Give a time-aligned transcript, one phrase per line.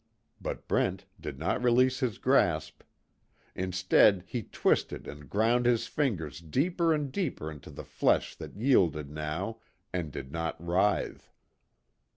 [0.41, 2.81] But Brent did not release his grasp.
[3.53, 9.11] Instead he twisted and ground his fingers deeper and deeper into the flesh that yielded
[9.11, 9.59] now,
[9.93, 11.29] and did not writhe.